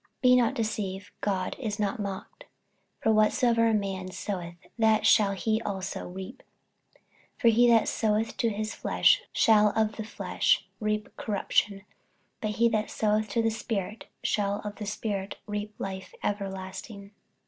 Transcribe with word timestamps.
48:006:007 0.23 0.23
Be 0.23 0.35
not 0.37 0.53
deceived; 0.55 1.11
God 1.21 1.55
is 1.59 1.79
not 1.79 1.99
mocked: 1.99 2.45
for 3.01 3.11
whatsoever 3.11 3.67
a 3.67 3.73
man 3.75 4.09
soweth, 4.09 4.55
that 4.79 5.05
shall 5.05 5.33
he 5.33 5.61
also 5.61 6.07
reap. 6.07 6.41
48:006:008 7.35 7.41
For 7.41 7.47
he 7.49 7.67
that 7.67 7.87
soweth 7.87 8.37
to 8.37 8.49
his 8.49 8.73
flesh 8.73 9.21
shall 9.31 9.69
of 9.75 9.97
the 9.97 10.03
flesh 10.03 10.65
reap 10.79 11.15
corruption; 11.17 11.83
but 12.41 12.49
he 12.49 12.67
that 12.69 12.89
soweth 12.89 13.29
to 13.29 13.43
the 13.43 13.51
Spirit 13.51 14.05
shall 14.23 14.61
of 14.61 14.77
the 14.77 14.87
Spirit 14.87 15.37
reap 15.45 15.75
life 15.77 16.15
everlasting. 16.23 17.11